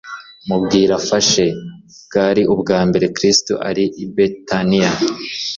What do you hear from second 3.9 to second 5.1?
i Betaniya.